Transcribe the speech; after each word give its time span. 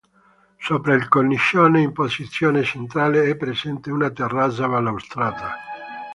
Sopra 0.57 0.95
il 0.95 1.07
cornicione, 1.07 1.79
in 1.79 1.91
posizione 1.91 2.63
centrale, 2.63 3.29
è 3.29 3.37
presente 3.37 3.91
una 3.91 4.09
terrazza 4.09 4.67
balaustrata. 4.67 5.53